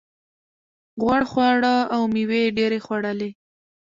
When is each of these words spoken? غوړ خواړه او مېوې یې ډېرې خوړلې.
غوړ 1.03 1.21
خواړه 1.31 1.75
او 1.93 2.01
مېوې 2.13 2.39
یې 2.45 2.53
ډېرې 2.57 2.79
خوړلې. 2.85 3.29